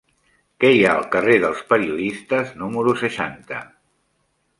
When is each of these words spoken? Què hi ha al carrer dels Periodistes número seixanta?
Què 0.63 0.69
hi 0.75 0.79
ha 0.85 0.93
al 0.93 1.03
carrer 1.15 1.35
dels 1.43 1.61
Periodistes 1.73 2.55
número 2.63 2.95
seixanta? 3.03 3.61